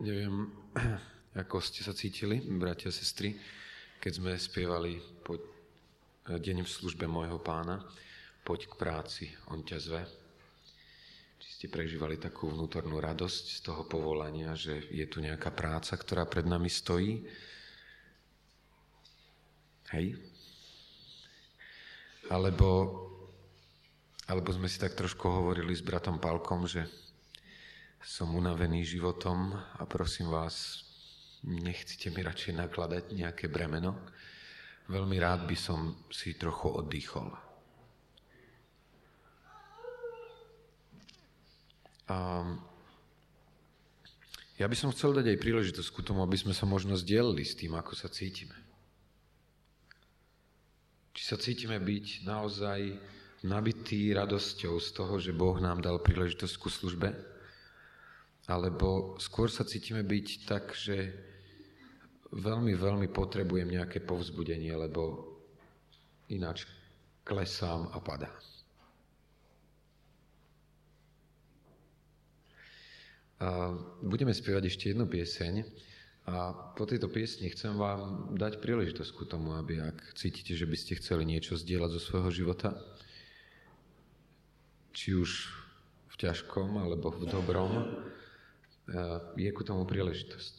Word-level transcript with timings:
Neviem, 0.00 0.48
ako 1.44 1.60
ste 1.60 1.84
sa 1.84 1.92
cítili, 1.92 2.40
bratia 2.40 2.88
a 2.88 2.96
sestry, 2.96 3.36
keď 4.00 4.12
sme 4.16 4.32
spievali 4.40 4.96
po 5.20 5.36
deň 6.24 6.64
v 6.64 6.72
službe 6.72 7.04
môjho 7.04 7.36
pána, 7.36 7.84
poď 8.40 8.72
k 8.72 8.74
práci, 8.80 9.24
on 9.52 9.60
ťa 9.60 9.76
zve. 9.76 10.02
Či 11.36 11.48
ste 11.52 11.66
prežívali 11.68 12.16
takú 12.16 12.48
vnútornú 12.48 12.96
radosť 12.96 13.44
z 13.44 13.60
toho 13.60 13.84
povolania, 13.84 14.56
že 14.56 14.88
je 14.88 15.04
tu 15.04 15.20
nejaká 15.20 15.52
práca, 15.52 15.92
ktorá 16.00 16.24
pred 16.24 16.48
nami 16.48 16.72
stojí. 16.72 17.20
Hej? 19.92 20.16
Alebo, 22.32 22.68
alebo 24.24 24.48
sme 24.48 24.64
si 24.64 24.80
tak 24.80 24.96
trošku 24.96 25.28
hovorili 25.28 25.76
s 25.76 25.84
bratom 25.84 26.16
Palkom, 26.16 26.64
že 26.64 26.88
som 28.00 28.32
unavený 28.32 28.80
životom 28.80 29.52
a 29.52 29.84
prosím 29.84 30.32
vás, 30.32 30.84
nechcete 31.44 32.08
mi 32.08 32.24
radšej 32.24 32.56
nakladať 32.56 33.04
nejaké 33.12 33.52
bremeno. 33.52 33.92
Veľmi 34.88 35.20
rád 35.20 35.44
by 35.44 35.56
som 35.56 35.94
si 36.08 36.34
trochu 36.34 36.72
oddychol. 36.72 37.28
A 42.10 42.42
ja 44.58 44.66
by 44.66 44.76
som 44.76 44.90
chcel 44.90 45.14
dať 45.14 45.30
aj 45.30 45.42
príležitosť 45.44 45.88
ku 45.94 46.00
tomu, 46.02 46.24
aby 46.26 46.34
sme 46.34 46.56
sa 46.56 46.66
možno 46.66 46.98
zdieľali 46.98 47.44
s 47.46 47.54
tým, 47.54 47.76
ako 47.76 47.94
sa 47.94 48.10
cítime. 48.10 48.56
Či 51.14 51.22
sa 51.22 51.36
cítime 51.38 51.78
byť 51.78 52.26
naozaj 52.26 52.80
nabitý 53.46 54.10
radosťou 54.12 54.74
z 54.80 54.88
toho, 54.92 55.14
že 55.16 55.36
Boh 55.36 55.56
nám 55.60 55.80
dal 55.80 56.02
príležitosť 56.02 56.54
ku 56.60 56.68
službe, 56.68 57.14
alebo 58.50 59.14
skôr 59.22 59.46
sa 59.46 59.62
cítime 59.62 60.02
byť 60.02 60.26
tak, 60.42 60.74
že 60.74 61.14
veľmi, 62.34 62.74
veľmi 62.74 63.06
potrebujem 63.14 63.70
nejaké 63.70 64.02
povzbudenie, 64.02 64.74
lebo 64.74 65.30
ináč 66.34 66.66
klesám 67.22 67.94
a 67.94 67.98
padám. 68.02 68.34
A 73.40 73.72
budeme 74.04 74.36
spievať 74.36 74.68
ešte 74.68 74.92
jednu 74.92 75.08
pieseň 75.08 75.64
a 76.28 76.52
po 76.76 76.84
tejto 76.84 77.08
piesni 77.08 77.48
chcem 77.48 77.72
vám 77.72 78.34
dať 78.36 78.60
príležitosť 78.60 79.10
ku 79.16 79.24
tomu, 79.24 79.56
aby 79.56 79.80
ak 79.80 80.12
cítite, 80.12 80.52
že 80.52 80.68
by 80.68 80.76
ste 80.76 81.00
chceli 81.00 81.24
niečo 81.24 81.56
zdieľať 81.56 81.90
zo 81.96 82.00
svojho 82.04 82.30
života, 82.34 82.76
či 84.92 85.16
už 85.16 85.48
v 86.12 86.14
ťažkom 86.20 86.84
alebo 86.84 87.16
v 87.16 87.24
dobrom, 87.32 87.72
je 89.38 89.50
ku 89.54 89.62
tomu 89.62 89.86
príležitosť. 89.86 90.56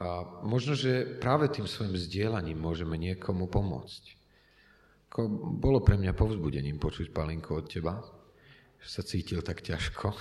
A 0.00 0.24
možno, 0.48 0.72
že 0.72 1.04
práve 1.20 1.52
tým 1.52 1.68
svojim 1.68 1.92
vzdielaním 1.92 2.56
môžeme 2.56 2.96
niekomu 2.96 3.52
pomôcť. 3.52 4.16
Bolo 5.60 5.84
pre 5.84 6.00
mňa 6.00 6.16
povzbudením 6.16 6.80
počuť, 6.80 7.12
Palinko, 7.12 7.60
od 7.60 7.66
teba, 7.68 8.00
že 8.80 8.88
sa 8.88 9.02
cítil 9.04 9.44
tak 9.44 9.60
ťažko. 9.60 10.16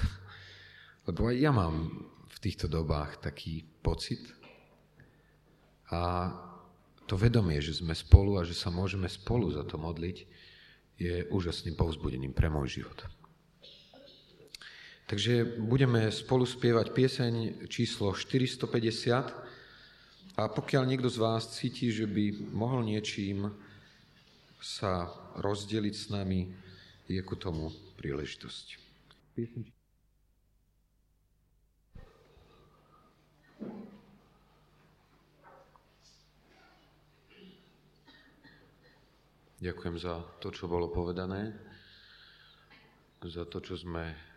Lebo 1.08 1.32
aj 1.32 1.36
ja 1.40 1.52
mám 1.56 1.76
v 2.28 2.38
týchto 2.44 2.68
dobách 2.68 3.24
taký 3.24 3.64
pocit. 3.80 4.20
A 5.96 6.34
to 7.08 7.16
vedomie, 7.18 7.58
že 7.64 7.80
sme 7.80 7.96
spolu 7.96 8.38
a 8.38 8.46
že 8.46 8.54
sa 8.54 8.70
môžeme 8.70 9.08
spolu 9.10 9.50
za 9.50 9.64
to 9.66 9.80
modliť, 9.80 10.18
je 11.00 11.24
úžasným 11.32 11.80
povzbudením 11.80 12.36
pre 12.36 12.52
môj 12.52 12.84
život. 12.84 13.00
Takže 15.10 15.58
budeme 15.58 16.14
spolu 16.14 16.46
spievať 16.46 16.94
pieseň 16.94 17.66
číslo 17.66 18.14
450 18.14 20.38
a 20.38 20.46
pokiaľ 20.46 20.86
niekto 20.86 21.10
z 21.10 21.18
vás 21.18 21.50
cíti, 21.50 21.90
že 21.90 22.06
by 22.06 22.54
mohol 22.54 22.86
niečím 22.86 23.50
sa 24.62 25.10
rozdeliť 25.42 25.96
s 25.98 26.14
nami, 26.14 26.54
je 27.10 27.18
ku 27.26 27.34
tomu 27.34 27.74
príležitosť. 27.98 28.78
Ďakujem 39.58 39.96
za 39.98 40.22
to, 40.38 40.54
čo 40.54 40.70
bolo 40.70 40.94
povedané, 40.94 41.58
za 43.26 43.50
to, 43.50 43.58
čo 43.58 43.74
sme 43.74 44.29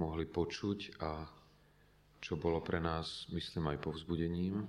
mohli 0.00 0.24
počuť 0.24 0.96
a 1.04 1.28
čo 2.20 2.40
bolo 2.40 2.64
pre 2.64 2.80
nás, 2.80 3.28
myslím, 3.32 3.76
aj 3.76 3.84
povzbudením. 3.84 4.64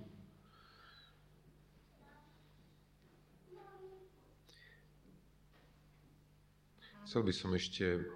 Chcel 7.08 7.28
by 7.28 7.34
som 7.36 7.52
ešte 7.52 8.08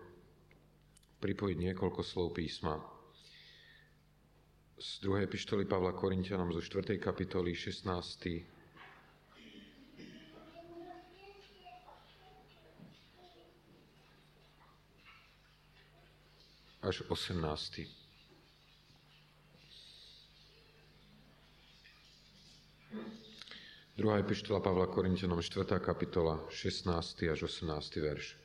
pripojiť 1.20 1.58
niekoľko 1.60 2.00
slov 2.00 2.32
písma. 2.32 2.80
Z 4.80 5.04
druhej 5.04 5.28
epištoly 5.28 5.68
Pavla 5.68 5.92
Korintianom 5.92 6.52
zo 6.52 6.64
4. 6.64 6.96
kapitoly 6.96 7.52
16. 7.52 8.55
až 16.86 17.02
18. 17.10 17.82
Druhá 23.98 24.18
epištola 24.22 24.60
Pavla 24.60 24.88
Korintianom, 24.88 25.42
4. 25.42 25.66
kapitola, 25.80 26.46
16. 26.50 27.24
až 27.32 27.44
18. 27.44 27.96
verš. 27.96 28.38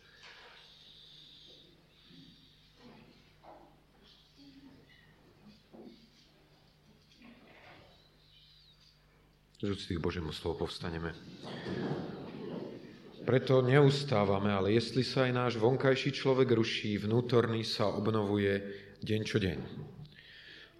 Z 9.60 9.70
úcty 9.70 9.96
k 9.96 10.00
Božiemu 10.00 10.32
slovu 10.32 10.64
povstaneme. 10.64 11.12
Preto 13.20 13.60
neustávame, 13.60 14.48
ale 14.48 14.72
jestli 14.72 15.04
sa 15.04 15.28
aj 15.28 15.32
náš 15.36 15.52
vonkajší 15.60 16.10
človek 16.16 16.56
ruší, 16.56 16.96
vnútorný 16.96 17.62
sa 17.68 17.92
obnovuje 17.92 18.64
deň 19.04 19.20
čo 19.28 19.36
deň. 19.36 19.58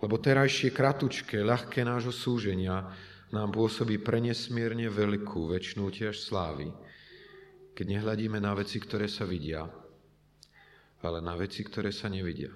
Lebo 0.01 0.17
terajšie 0.17 0.73
kratučké, 0.73 1.45
ľahké 1.45 1.84
nášho 1.84 2.12
súženia 2.12 2.89
nám 3.31 3.53
pôsobí 3.53 4.00
prenesmierne 4.00 4.89
veľkú 4.89 5.53
väčšnú 5.53 5.84
tiež 5.93 6.17
slávy, 6.17 6.73
keď 7.77 8.00
nehľadíme 8.00 8.41
na 8.41 8.56
veci, 8.56 8.81
ktoré 8.81 9.05
sa 9.05 9.29
vidia, 9.29 9.69
ale 11.05 11.21
na 11.21 11.37
veci, 11.37 11.61
ktoré 11.61 11.93
sa 11.93 12.09
nevidia. 12.09 12.50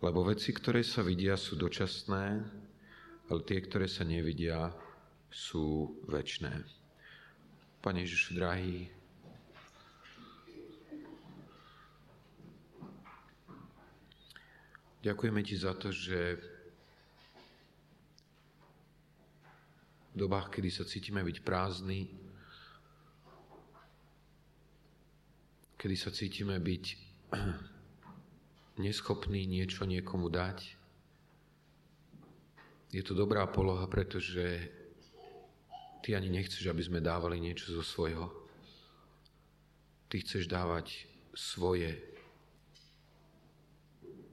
Lebo 0.00 0.24
veci, 0.24 0.52
ktoré 0.52 0.84
sa 0.84 1.00
vidia, 1.00 1.36
sú 1.36 1.56
dočasné, 1.56 2.24
ale 3.28 3.40
tie, 3.44 3.58
ktoré 3.60 3.88
sa 3.88 4.04
nevidia, 4.04 4.72
sú 5.28 5.96
väčné. 6.08 6.79
Pane 7.80 8.04
Ježišu, 8.04 8.36
drahý, 8.36 8.92
ďakujeme 15.00 15.40
Ti 15.40 15.56
za 15.56 15.72
to, 15.72 15.88
že 15.88 16.36
v 20.12 20.14
dobách, 20.14 20.52
kedy 20.52 20.68
sa 20.68 20.84
cítime 20.84 21.24
byť 21.24 21.40
prázdni, 21.40 22.12
kedy 25.80 25.96
sa 25.96 26.12
cítime 26.12 26.60
byť 26.60 26.84
neschopní 28.84 29.48
niečo 29.48 29.88
niekomu 29.88 30.28
dať, 30.28 30.76
je 32.92 33.02
to 33.06 33.16
dobrá 33.16 33.48
poloha, 33.48 33.88
pretože 33.88 34.79
Ty 36.00 36.16
ani 36.16 36.32
nechceš, 36.32 36.64
aby 36.68 36.80
sme 36.80 37.04
dávali 37.04 37.36
niečo 37.36 37.76
zo 37.76 37.84
svojho. 37.84 38.32
Ty 40.08 40.16
chceš 40.24 40.48
dávať 40.48 41.06
svoje 41.36 41.94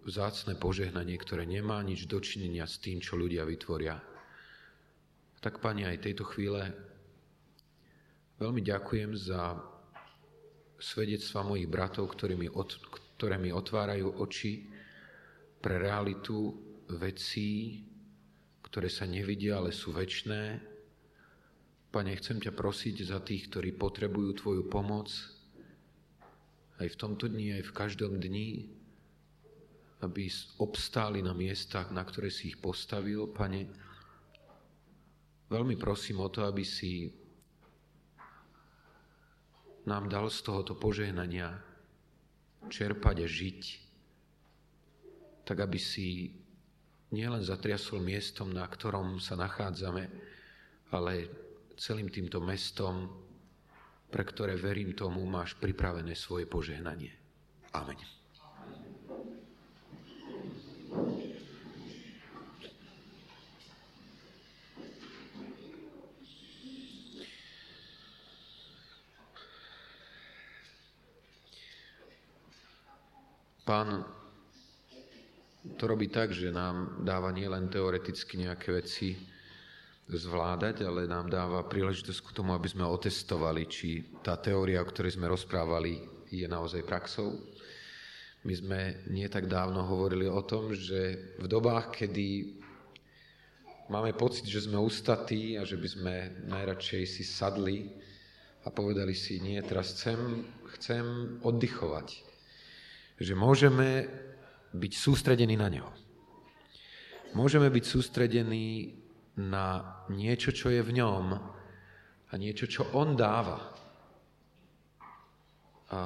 vzácne 0.07 0.55
požehnanie, 0.55 1.19
ktoré 1.19 1.43
nemá 1.43 1.83
nič 1.83 2.07
dočinenia 2.07 2.63
s 2.63 2.79
tým, 2.79 3.03
čo 3.03 3.19
ľudia 3.19 3.43
vytvoria. 3.43 3.99
Tak, 5.43 5.59
Pani, 5.59 5.83
aj 5.83 6.07
tejto 6.07 6.23
chvíle 6.23 6.71
veľmi 8.39 8.63
ďakujem 8.63 9.11
za 9.19 9.59
svedectva 10.79 11.43
mojich 11.43 11.67
bratov, 11.67 12.15
ktorí 12.15 12.39
mi 12.39 12.47
od, 12.47 12.79
ktoré 13.19 13.35
mi 13.35 13.51
otvárajú 13.51 14.23
oči 14.23 14.65
pre 15.59 15.81
realitu 15.81 16.55
vecí, 16.95 17.83
ktoré 18.63 18.87
sa 18.87 19.03
nevidia, 19.03 19.59
ale 19.59 19.75
sú 19.75 19.91
väčné, 19.91 20.61
Pane, 21.87 22.11
chcem 22.19 22.43
ťa 22.43 22.51
prosiť 22.51 23.07
za 23.07 23.23
tých, 23.23 23.47
ktorí 23.47 23.71
potrebujú 23.73 24.29
Tvoju 24.35 24.63
pomoc 24.67 25.07
aj 26.77 26.87
v 26.93 26.99
tomto 26.99 27.31
dni, 27.31 27.57
aj 27.57 27.63
v 27.71 27.75
každom 27.75 28.19
dni, 28.21 28.69
aby 30.03 30.29
obstáli 30.61 31.25
na 31.25 31.33
miestach, 31.33 31.89
na 31.89 32.05
ktoré 32.05 32.29
si 32.29 32.53
ich 32.53 32.59
postavil. 32.61 33.25
Pane, 33.31 33.65
veľmi 35.49 35.73
prosím 35.79 36.21
o 36.21 36.29
to, 36.29 36.45
aby 36.45 36.61
si 36.61 37.09
nám 39.87 40.11
dal 40.11 40.27
z 40.27 40.43
tohoto 40.43 40.75
požehnania 40.75 41.55
čerpať 42.67 43.23
a 43.23 43.27
žiť, 43.27 43.61
tak 45.47 45.63
aby 45.63 45.79
si 45.79 46.35
nielen 47.15 47.39
zatriasol 47.39 48.03
miestom, 48.03 48.51
na 48.51 48.67
ktorom 48.67 49.23
sa 49.23 49.39
nachádzame, 49.39 50.11
ale 50.91 51.46
celým 51.77 52.09
týmto 52.09 52.41
mestom, 52.41 53.05
pre 54.09 54.25
ktoré 54.25 54.57
verím 54.57 54.97
tomu, 54.97 55.21
máš 55.29 55.53
pripravené 55.61 56.17
svoje 56.17 56.49
požehnanie. 56.49 57.13
Amen. 57.77 58.01
Pán 73.67 73.99
to 75.75 75.83
robí 75.91 76.07
tak, 76.07 76.31
že 76.31 76.55
nám 76.55 77.03
dáva 77.03 77.35
nielen 77.35 77.67
teoreticky 77.67 78.39
nejaké 78.39 78.71
veci 78.71 79.36
zvládať, 80.07 80.87
ale 80.87 81.03
nám 81.07 81.27
dáva 81.27 81.67
príležitosť 81.67 82.19
k 82.23 82.35
tomu, 82.35 82.55
aby 82.55 82.67
sme 82.71 82.87
otestovali, 82.87 83.67
či 83.67 84.07
tá 84.23 84.39
teória, 84.39 84.79
o 84.79 84.87
ktorej 84.87 85.19
sme 85.19 85.27
rozprávali, 85.27 85.99
je 86.31 86.47
naozaj 86.47 86.87
praxou. 86.87 87.35
My 88.47 88.53
sme 88.55 88.79
nie 89.11 89.27
tak 89.27 89.51
dávno 89.51 89.83
hovorili 89.83 90.27
o 90.27 90.39
tom, 90.43 90.71
že 90.71 91.35
v 91.39 91.45
dobách, 91.51 91.91
kedy 92.03 92.55
máme 93.91 94.15
pocit, 94.15 94.47
že 94.47 94.63
sme 94.63 94.79
ustatí 94.79 95.59
a 95.59 95.67
že 95.67 95.75
by 95.75 95.87
sme 95.87 96.15
najradšej 96.47 97.03
si 97.03 97.23
sadli 97.27 97.91
a 98.63 98.71
povedali 98.71 99.11
si, 99.11 99.43
nie, 99.43 99.59
teraz 99.63 99.95
chcem, 99.95 100.43
chcem 100.75 101.03
oddychovať 101.43 102.27
že 103.17 103.33
môžeme 103.33 104.05
byť 104.77 104.93
sústredení 104.93 105.57
na 105.57 105.67
Neho. 105.73 105.89
Môžeme 107.33 107.67
byť 107.69 107.83
sústredení 107.85 108.93
na 109.37 109.85
niečo, 110.09 110.49
čo 110.49 110.73
je 110.73 110.81
v 110.81 110.91
ňom 110.97 111.25
a 112.27 112.33
niečo, 112.35 112.65
čo 112.65 112.89
On 112.97 113.13
dáva. 113.13 113.61
A 115.93 115.99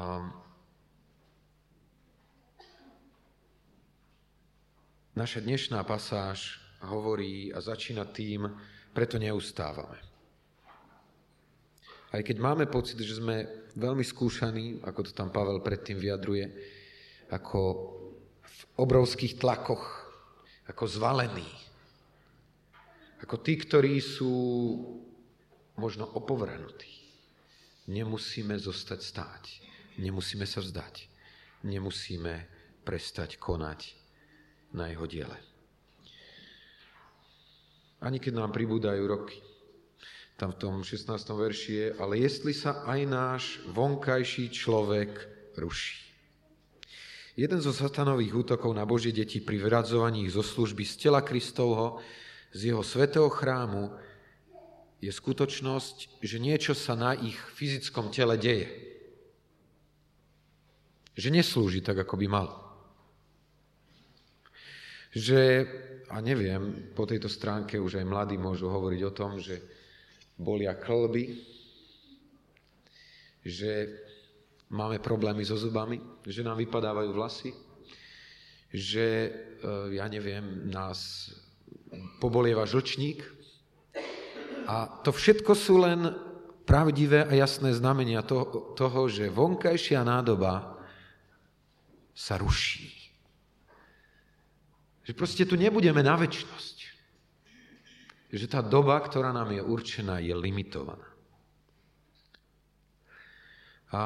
naša 5.15 5.39
dnešná 5.41 5.81
pasáž 5.87 6.59
hovorí 6.85 7.49
a 7.55 7.63
začína 7.63 8.05
tým, 8.11 8.51
preto 8.91 9.15
neustávame. 9.15 9.97
Aj 12.11 12.19
keď 12.19 12.37
máme 12.43 12.67
pocit, 12.67 12.99
že 12.99 13.23
sme 13.23 13.47
veľmi 13.79 14.03
skúšaní, 14.03 14.83
ako 14.83 14.99
to 15.07 15.11
tam 15.15 15.31
Pavel 15.31 15.63
predtým 15.63 15.95
vyjadruje, 15.95 16.45
ako 17.31 17.59
v 18.43 18.59
obrovských 18.75 19.39
tlakoch, 19.39 20.11
ako 20.67 20.83
zvalení. 20.91 21.70
Ako 23.21 23.37
tí, 23.37 23.57
ktorí 23.57 24.01
sú 24.01 24.33
možno 25.77 26.09
opovrhnutí. 26.09 26.89
Nemusíme 27.89 28.57
zostať 28.57 28.99
stáť. 29.01 29.43
Nemusíme 30.01 30.45
sa 30.45 30.61
vzdať. 30.61 31.09
Nemusíme 31.65 32.33
prestať 32.81 33.37
konať 33.37 33.93
na 34.73 34.89
jeho 34.89 35.05
diele. 35.05 35.37
Ani 38.01 38.17
keď 38.17 38.33
nám 38.41 38.51
pribúdajú 38.53 39.03
roky. 39.05 39.37
Tam 40.33 40.57
v 40.57 40.57
tom 40.57 40.75
16. 40.81 41.05
verši 41.13 41.71
je, 41.77 41.87
ale 42.01 42.17
jestli 42.17 42.49
sa 42.49 42.81
aj 42.89 42.99
náš 43.05 43.43
vonkajší 43.69 44.49
človek 44.49 45.13
ruší. 45.53 46.01
Jeden 47.37 47.61
zo 47.61 47.69
satanových 47.69 48.33
útokov 48.33 48.73
na 48.73 48.83
Božie 48.83 49.13
deti 49.13 49.37
pri 49.37 49.61
vyradzovaní 49.61 50.25
ich 50.25 50.33
zo 50.33 50.41
služby 50.41 50.81
z 50.81 51.07
tela 51.07 51.21
Kristovho, 51.21 52.01
z 52.51 52.71
jeho 52.71 52.83
svetého 52.83 53.31
chrámu, 53.31 53.91
je 55.01 55.09
skutočnosť, 55.09 56.21
že 56.21 56.37
niečo 56.37 56.77
sa 56.77 56.93
na 56.93 57.17
ich 57.17 57.33
fyzickom 57.57 58.13
tele 58.13 58.37
deje. 58.37 58.69
Že 61.17 61.41
neslúži 61.41 61.81
tak, 61.81 62.05
ako 62.05 62.21
by 62.21 62.27
mal. 62.29 62.47
Že, 65.11 65.67
a 66.13 66.21
neviem, 66.21 66.93
po 66.93 67.09
tejto 67.09 67.27
stránke 67.27 67.81
už 67.81 67.97
aj 67.97 68.05
mladí 68.05 68.37
môžu 68.37 68.69
hovoriť 68.69 69.01
o 69.03 69.15
tom, 69.15 69.41
že 69.41 69.57
bolia 70.37 70.77
klby, 70.77 71.33
že 73.41 73.89
máme 74.69 75.01
problémy 75.01 75.41
so 75.41 75.57
zubami, 75.57 75.97
že 76.23 76.45
nám 76.45 76.61
vypadávajú 76.61 77.09
vlasy, 77.11 77.51
že, 78.71 79.07
e, 79.27 79.31
ja 79.97 80.05
neviem, 80.07 80.69
nás 80.71 81.27
pobolieva 82.19 82.63
žlčník. 82.67 83.23
A 84.69 84.87
to 85.03 85.11
všetko 85.11 85.51
sú 85.57 85.83
len 85.83 86.15
pravdivé 86.63 87.27
a 87.27 87.33
jasné 87.35 87.75
znamenia 87.75 88.23
toho, 88.23 89.01
že 89.11 89.33
vonkajšia 89.33 90.05
nádoba 90.05 90.79
sa 92.15 92.39
ruší. 92.39 92.93
Že 95.03 95.11
proste 95.17 95.43
tu 95.43 95.57
nebudeme 95.57 95.99
na 96.05 96.15
väčšnosť. 96.15 96.77
Že 98.31 98.47
tá 98.47 98.63
doba, 98.63 98.95
ktorá 99.03 99.35
nám 99.35 99.51
je 99.51 99.59
určená, 99.59 100.23
je 100.23 100.31
limitovaná. 100.31 101.03
A 103.91 104.03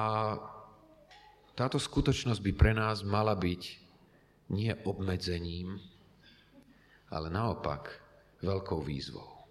táto 1.54 1.78
skutočnosť 1.78 2.42
by 2.42 2.52
pre 2.58 2.74
nás 2.74 3.06
mala 3.06 3.38
byť 3.38 3.64
nie 4.50 4.74
obmedzením, 4.82 5.78
ale 7.16 7.32
naopak 7.32 7.88
veľkou 8.44 8.84
výzvou. 8.84 9.48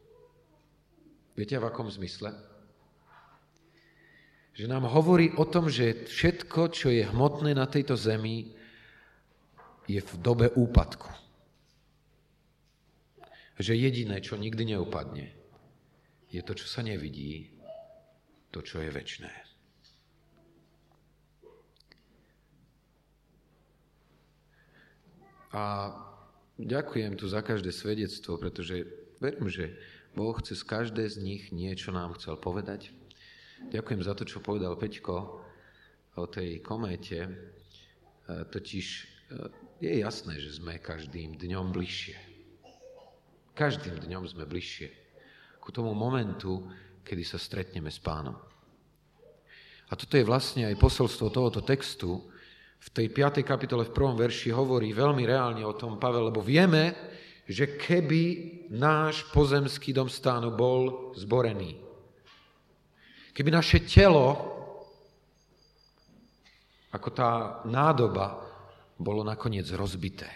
Viete 1.32 1.56
v 1.56 1.64
akom 1.64 1.88
zmysle? 1.88 2.30
Že 4.54 4.70
nám 4.70 4.86
hovorí 4.86 5.32
o 5.34 5.48
tom, 5.48 5.66
že 5.66 6.06
všetko, 6.06 6.70
čo 6.70 6.92
je 6.92 7.08
hmotné 7.08 7.56
na 7.56 7.66
tejto 7.66 7.96
zemi, 7.98 8.54
je 9.88 9.98
v 9.98 10.12
dobe 10.20 10.52
úpadku. 10.54 11.10
Že 13.58 13.80
jediné, 13.80 14.20
čo 14.20 14.38
nikdy 14.38 14.76
neupadne, 14.76 15.32
je 16.30 16.42
to, 16.44 16.54
čo 16.54 16.70
sa 16.70 16.86
nevidí, 16.86 17.50
to, 18.54 18.62
čo 18.62 18.78
je 18.78 18.90
väčné. 18.94 19.32
A 25.54 25.90
ďakujem 26.58 27.18
tu 27.18 27.26
za 27.26 27.40
každé 27.42 27.70
svedectvo, 27.74 28.38
pretože 28.38 28.86
verím, 29.18 29.50
že 29.50 29.74
Boh 30.14 30.34
chce 30.38 30.54
z 30.54 30.64
každé 30.64 31.02
z 31.10 31.16
nich 31.22 31.42
niečo 31.50 31.90
nám 31.90 32.14
chcel 32.18 32.38
povedať. 32.38 32.94
Ďakujem 33.70 34.02
za 34.04 34.14
to, 34.14 34.22
čo 34.28 34.44
povedal 34.44 34.78
Peťko 34.78 35.42
o 36.14 36.24
tej 36.30 36.62
kométe. 36.62 37.26
E, 37.26 37.30
totiž 38.46 38.86
e, 38.86 39.02
je 39.82 39.92
jasné, 40.04 40.38
že 40.38 40.60
sme 40.60 40.78
každým 40.78 41.34
dňom 41.34 41.74
bližšie. 41.74 42.16
Každým 43.54 44.02
dňom 44.06 44.22
sme 44.26 44.46
bližšie 44.46 45.04
ku 45.64 45.72
tomu 45.72 45.96
momentu, 45.96 46.60
kedy 47.00 47.24
sa 47.24 47.40
stretneme 47.40 47.88
s 47.88 47.96
pánom. 47.96 48.36
A 49.88 49.96
toto 49.96 50.20
je 50.20 50.28
vlastne 50.28 50.68
aj 50.68 50.76
posolstvo 50.76 51.32
tohoto 51.32 51.64
textu, 51.64 52.20
v 52.84 52.88
tej 52.92 53.06
5. 53.08 53.40
kapitole 53.40 53.88
v 53.88 53.96
prvom 53.96 54.12
verši 54.12 54.52
hovorí 54.52 54.92
veľmi 54.92 55.24
reálne 55.24 55.64
o 55.64 55.72
tom 55.72 55.96
Pavel, 55.96 56.28
lebo 56.28 56.44
vieme, 56.44 56.92
že 57.48 57.80
keby 57.80 58.22
náš 58.72 59.24
pozemský 59.32 59.96
dom 59.96 60.08
stánu 60.08 60.52
bol 60.52 61.12
zborený, 61.16 61.80
keby 63.32 63.50
naše 63.52 63.84
telo, 63.88 64.52
ako 66.92 67.08
tá 67.10 67.60
nádoba, 67.64 68.40
bolo 69.00 69.26
nakoniec 69.26 69.66
rozbité. 69.74 70.30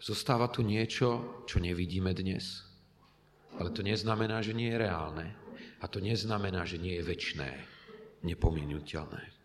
Zostáva 0.00 0.48
tu 0.48 0.64
niečo, 0.64 1.42
čo 1.44 1.60
nevidíme 1.60 2.12
dnes. 2.16 2.64
Ale 3.60 3.70
to 3.70 3.84
neznamená, 3.84 4.40
že 4.40 4.56
nie 4.56 4.72
je 4.72 4.80
reálne. 4.80 5.26
A 5.80 5.84
to 5.86 6.00
neznamená, 6.00 6.64
že 6.64 6.80
nie 6.80 6.96
je 6.96 7.04
väčné, 7.04 7.50
nepominuteľné. 8.24 9.43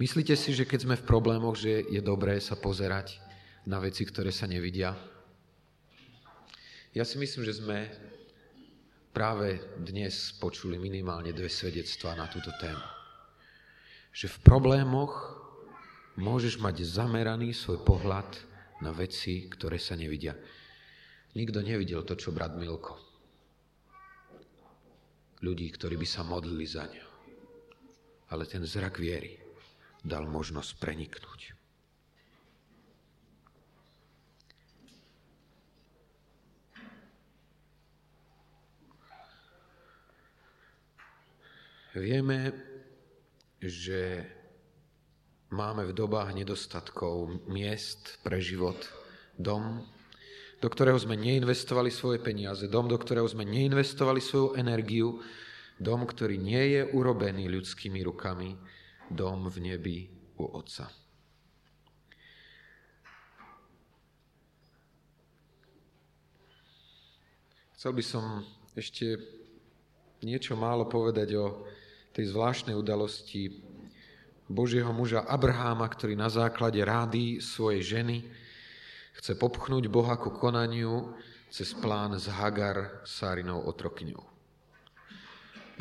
Myslíte 0.00 0.32
si, 0.40 0.56
že 0.56 0.64
keď 0.64 0.88
sme 0.88 0.96
v 0.96 1.04
problémoch, 1.04 1.52
že 1.52 1.84
je 1.84 2.00
dobré 2.00 2.40
sa 2.40 2.56
pozerať 2.56 3.20
na 3.68 3.76
veci, 3.76 4.08
ktoré 4.08 4.32
sa 4.32 4.48
nevidia? 4.48 4.96
Ja 6.96 7.04
si 7.04 7.20
myslím, 7.20 7.44
že 7.44 7.60
sme 7.60 7.92
práve 9.12 9.60
dnes 9.76 10.32
počuli 10.40 10.80
minimálne 10.80 11.36
dve 11.36 11.52
svedectvá 11.52 12.16
na 12.16 12.24
túto 12.24 12.48
tému. 12.56 12.80
Že 14.16 14.32
v 14.32 14.38
problémoch 14.40 15.12
môžeš 16.16 16.56
mať 16.56 16.88
zameraný 16.88 17.52
svoj 17.52 17.84
pohľad 17.84 18.28
na 18.80 18.96
veci, 18.96 19.44
ktoré 19.44 19.76
sa 19.76 19.92
nevidia. 19.92 20.32
Nikto 21.36 21.60
nevidel 21.60 22.00
to, 22.08 22.16
čo 22.16 22.32
brat 22.32 22.56
Milko. 22.56 22.96
Ľudí, 25.44 25.68
ktorí 25.68 26.00
by 26.00 26.08
sa 26.08 26.24
modlili 26.24 26.64
za 26.64 26.88
ňo. 26.88 27.06
Ale 28.32 28.48
ten 28.48 28.64
zrak 28.64 28.96
viery 28.96 29.41
dal 30.02 30.26
možnosť 30.26 30.70
preniknúť. 30.82 31.40
Vieme, 41.92 42.56
že 43.60 44.24
máme 45.52 45.84
v 45.84 45.92
dobách 45.92 46.32
nedostatkov 46.32 47.44
miest 47.52 48.16
pre 48.24 48.40
život, 48.40 48.80
dom, 49.36 49.84
do 50.64 50.68
ktorého 50.72 50.96
sme 50.96 51.20
neinvestovali 51.20 51.92
svoje 51.92 52.16
peniaze, 52.24 52.64
dom, 52.72 52.88
do 52.88 52.96
ktorého 52.96 53.28
sme 53.28 53.44
neinvestovali 53.44 54.24
svoju 54.24 54.56
energiu, 54.56 55.20
dom, 55.76 56.08
ktorý 56.08 56.40
nie 56.40 56.80
je 56.80 56.82
urobený 56.96 57.52
ľudskými 57.52 58.00
rukami, 58.00 58.56
dom 59.10 59.50
v 59.50 59.56
nebi 59.72 59.98
u 60.38 60.44
Otca. 60.52 60.90
Chcel 67.74 67.92
by 67.98 68.04
som 68.06 68.24
ešte 68.78 69.18
niečo 70.22 70.54
málo 70.54 70.86
povedať 70.86 71.34
o 71.34 71.66
tej 72.14 72.30
zvláštnej 72.30 72.78
udalosti 72.78 73.58
Božieho 74.46 74.94
muža 74.94 75.26
Abraháma, 75.26 75.90
ktorý 75.90 76.14
na 76.14 76.30
základe 76.30 76.78
rády 76.78 77.42
svojej 77.42 77.98
ženy 77.98 78.22
chce 79.18 79.34
popchnúť 79.34 79.90
Boha 79.90 80.14
ku 80.16 80.30
konaniu 80.32 81.16
cez 81.52 81.74
plán 81.76 82.16
z 82.16 82.32
Hagar 82.32 83.04
Sárinou 83.04 83.60
otrokňou. 83.66 84.31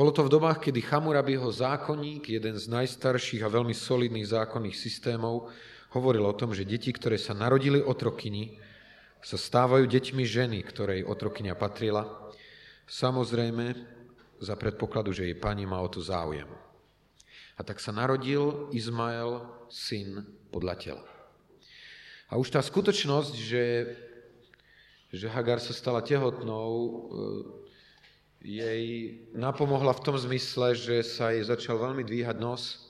Bolo 0.02 0.18
to 0.18 0.26
v 0.26 0.34
dobách, 0.34 0.66
kedy 0.66 0.82
Chamurabiho 0.82 1.46
zákonník, 1.54 2.34
jeden 2.34 2.58
z 2.58 2.66
najstarších 2.74 3.46
a 3.46 3.54
veľmi 3.54 3.70
solidných 3.70 4.34
zákonných 4.34 4.74
systémov, 4.74 5.54
hovoril 5.94 6.26
o 6.26 6.34
tom, 6.34 6.58
že 6.58 6.66
deti, 6.66 6.90
ktoré 6.90 7.22
sa 7.22 7.38
narodili 7.38 7.78
otrokyni, 7.78 8.58
sa 9.22 9.38
stávajú 9.38 9.86
deťmi 9.86 10.26
ženy, 10.26 10.66
ktorej 10.66 11.06
otrokyňa 11.06 11.54
patrila. 11.54 12.10
Samozrejme, 12.90 13.78
za 14.42 14.58
predpokladu, 14.58 15.14
že 15.14 15.30
jej 15.30 15.38
pani 15.38 15.70
má 15.70 15.78
o 15.78 15.86
to 15.86 16.02
záujem. 16.02 16.50
A 17.54 17.62
tak 17.62 17.78
sa 17.78 17.94
narodil 17.94 18.74
Izmael, 18.74 19.46
syn 19.70 20.26
podľa 20.50 20.82
tela. 20.82 21.06
A 22.26 22.42
už 22.42 22.50
tá 22.50 22.58
skutočnosť, 22.58 23.38
že, 23.38 23.66
že 25.14 25.30
Hagar 25.30 25.62
sa 25.62 25.78
stala 25.78 26.02
tehotnou, 26.02 26.74
e, 26.74 27.62
jej 28.42 29.14
napomohla 29.38 29.94
v 29.94 30.04
tom 30.04 30.18
zmysle, 30.18 30.74
že 30.74 31.06
sa 31.06 31.30
jej 31.30 31.46
začal 31.46 31.78
veľmi 31.78 32.02
dvíhať 32.02 32.38
nos 32.42 32.90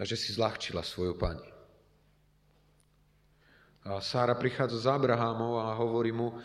a 0.00 0.02
že 0.08 0.16
si 0.16 0.32
zľahčila 0.32 0.80
svoju 0.80 1.14
pani. 1.20 1.44
A 3.82 4.00
Sára 4.00 4.38
prichádza 4.38 4.78
za 4.78 4.92
Abrahámov 4.96 5.60
a 5.60 5.74
hovorí 5.76 6.14
mu, 6.14 6.32
e, 6.32 6.36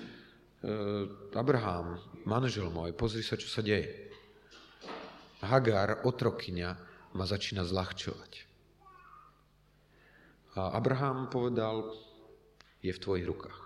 Abrahám, 1.38 2.02
manžel 2.26 2.68
môj, 2.74 2.98
pozri 2.98 3.22
sa, 3.22 3.38
čo 3.38 3.48
sa 3.48 3.62
deje. 3.62 4.10
Hagar, 5.46 6.02
otrokyňa, 6.04 6.70
ma 7.14 7.26
začína 7.30 7.62
zľahčovať. 7.64 8.32
A 10.58 10.74
Abraham 10.74 11.30
povedal, 11.30 11.94
je 12.82 12.90
v 12.90 13.02
tvojich 13.02 13.30
rukách. 13.30 13.60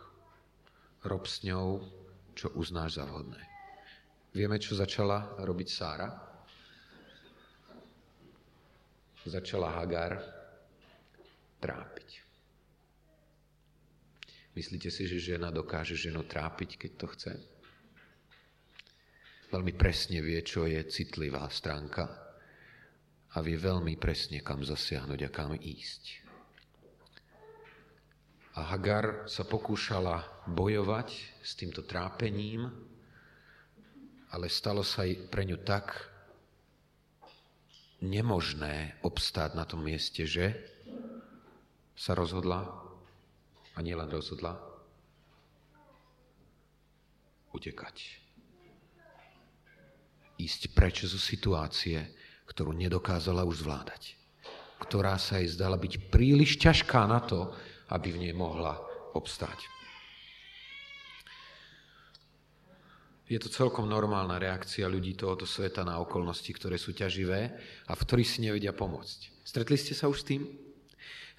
Rob 1.08 1.24
s 1.24 1.42
ňou, 1.48 1.80
čo 2.36 2.52
uznáš 2.52 3.00
za 3.00 3.08
vhodné. 3.08 3.51
Vieme, 4.32 4.56
čo 4.60 4.76
začala 4.76 5.36
robiť 5.44 5.68
Sára? 5.68 6.10
Začala 9.28 9.78
Hagar 9.78 10.18
trápiť. 11.62 12.10
Myslíte 14.58 14.90
si, 14.90 15.08
že 15.08 15.36
žena 15.36 15.54
dokáže 15.54 15.94
ženu 15.96 16.26
trápiť, 16.26 16.76
keď 16.80 16.92
to 16.98 17.08
chce? 17.12 17.32
veľmi 19.52 19.76
presne 19.76 20.24
vie, 20.24 20.40
čo 20.40 20.64
je 20.64 20.80
citlivá 20.88 21.44
stránka 21.52 22.08
a 23.36 23.38
vie 23.44 23.60
veľmi 23.60 24.00
presne, 24.00 24.40
kam 24.40 24.64
zasiahnuť 24.64 25.20
a 25.28 25.30
kam 25.30 25.52
ísť. 25.60 26.04
A 28.56 28.76
Hagar 28.76 29.28
sa 29.28 29.44
pokúšala 29.48 30.48
bojovať 30.48 31.08
s 31.40 31.52
týmto 31.56 31.84
trápením, 31.84 32.68
ale 34.32 34.48
stalo 34.48 34.82
sa 34.82 35.04
pre 35.28 35.44
ňu 35.44 35.60
tak 35.62 35.92
nemožné 38.02 38.98
obstáť 39.06 39.54
na 39.54 39.68
tom 39.68 39.84
mieste, 39.84 40.26
že 40.26 40.56
sa 41.94 42.18
rozhodla, 42.18 42.66
a 43.76 43.80
nielen 43.80 44.10
rozhodla, 44.10 44.58
utekať 47.52 48.22
ísť 50.42 50.74
preč 50.74 51.06
zo 51.06 51.22
situácie, 51.22 52.02
ktorú 52.50 52.74
nedokázala 52.74 53.46
už 53.46 53.62
zvládať. 53.62 54.18
Ktorá 54.82 55.22
sa 55.22 55.38
jej 55.38 55.54
zdala 55.54 55.78
byť 55.78 56.10
príliš 56.10 56.58
ťažká 56.58 57.06
na 57.06 57.22
to, 57.22 57.54
aby 57.94 58.10
v 58.10 58.22
nej 58.28 58.34
mohla 58.34 58.82
obstáť. 59.14 59.62
Je 63.32 63.40
to 63.40 63.48
celkom 63.48 63.88
normálna 63.88 64.36
reakcia 64.36 64.92
ľudí 64.92 65.16
tohoto 65.16 65.48
sveta 65.48 65.88
na 65.88 66.04
okolnosti, 66.04 66.52
ktoré 66.52 66.76
sú 66.76 66.92
ťaživé 66.92 67.56
a 67.88 67.96
v 67.96 68.04
ktorých 68.04 68.28
si 68.28 68.44
nevedia 68.44 68.76
pomôcť. 68.76 69.48
Stretli 69.48 69.80
ste 69.80 69.96
sa 69.96 70.12
už 70.12 70.20
s 70.20 70.28
tým? 70.28 70.52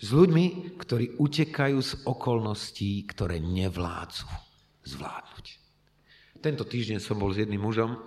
S 0.01 0.09
ľuďmi, 0.09 0.73
ktorí 0.81 1.21
utekajú 1.21 1.79
z 1.85 1.93
okolností, 2.09 2.97
ktoré 3.13 3.45
nevládzu 3.45 4.25
zvládnuť. 4.89 5.47
Tento 6.41 6.65
týždeň 6.65 6.97
som 6.97 7.21
bol 7.21 7.29
s 7.29 7.45
jedným 7.45 7.61
mužom, 7.61 8.01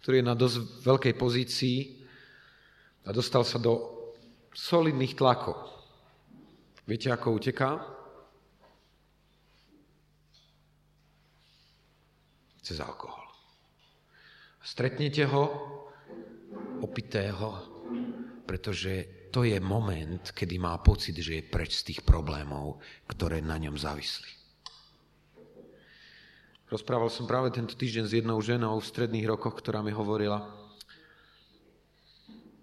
ktorý 0.00 0.24
je 0.24 0.26
na 0.26 0.32
dosť 0.32 0.88
veľkej 0.88 1.14
pozícii 1.20 1.78
a 3.04 3.12
dostal 3.12 3.44
sa 3.44 3.60
do 3.60 3.76
solidných 4.56 5.20
tlakov. 5.20 5.68
Viete, 6.88 7.12
ako 7.12 7.36
uteká? 7.36 7.97
Cez 12.68 12.84
alkohol. 12.84 13.24
Stretnete 14.60 15.24
ho 15.24 15.44
opitého, 16.84 17.48
pretože 18.44 19.24
to 19.32 19.40
je 19.40 19.56
moment, 19.56 20.20
kedy 20.36 20.60
má 20.60 20.76
pocit, 20.84 21.16
že 21.16 21.40
je 21.40 21.48
preč 21.48 21.80
z 21.80 21.86
tých 21.88 22.00
problémov, 22.04 22.76
ktoré 23.08 23.40
na 23.40 23.56
ňom 23.56 23.72
závisli. 23.72 24.28
Rozprával 26.68 27.08
som 27.08 27.24
práve 27.24 27.48
tento 27.56 27.72
týždeň 27.72 28.04
s 28.04 28.16
jednou 28.20 28.36
ženou 28.44 28.76
v 28.76 28.84
stredných 28.92 29.24
rokoch, 29.24 29.56
ktorá 29.56 29.80
mi 29.80 29.96
hovorila, 29.96 30.44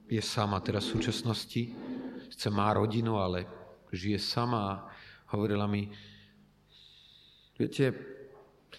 je 0.05 0.21
sama 0.21 0.61
teraz 0.61 0.85
v 0.85 1.01
súčasnosti, 1.01 1.73
chce 2.29 2.47
má 2.53 2.69
rodinu, 2.77 3.17
ale 3.17 3.49
žije 3.89 4.21
sama. 4.21 4.85
Hovorila 5.33 5.65
mi, 5.65 5.89
viete, 7.57 8.14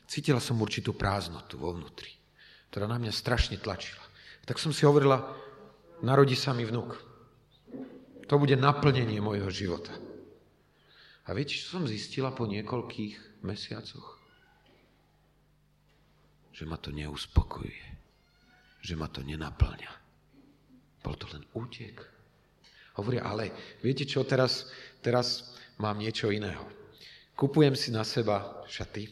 cítila 0.05 0.38
som 0.38 0.61
určitú 0.61 0.93
prázdnotu 0.93 1.57
vo 1.57 1.73
vnútri, 1.73 2.12
ktorá 2.69 2.85
na 2.85 3.00
mňa 3.00 3.12
strašne 3.12 3.57
tlačila. 3.57 4.05
Tak 4.45 4.61
som 4.61 4.71
si 4.71 4.85
hovorila, 4.85 5.25
narodí 6.05 6.37
sa 6.37 6.53
mi 6.53 6.69
vnuk. 6.69 6.93
To 8.29 8.35
bude 8.37 8.55
naplnenie 8.61 9.19
mojho 9.25 9.49
života. 9.49 9.97
A 11.26 11.35
viete, 11.35 11.57
čo 11.59 11.79
som 11.79 11.91
zistila 11.91 12.31
po 12.31 12.47
niekoľkých 12.47 13.43
mesiacoch? 13.43 14.17
že 16.57 16.65
ma 16.65 16.81
to 16.81 16.88
neuspokojuje, 16.88 17.87
že 18.81 18.97
ma 18.97 19.12
to 19.12 19.21
nenaplňa. 19.21 19.93
Bol 21.05 21.15
to 21.21 21.29
len 21.37 21.45
útek. 21.53 22.00
Hovoria, 22.97 23.29
ale 23.29 23.53
viete 23.85 24.09
čo, 24.09 24.25
teraz, 24.25 24.73
teraz 25.05 25.53
mám 25.76 26.00
niečo 26.00 26.33
iného. 26.33 26.65
Kupujem 27.37 27.76
si 27.76 27.93
na 27.93 28.09
seba 28.09 28.65
šaty, 28.65 29.05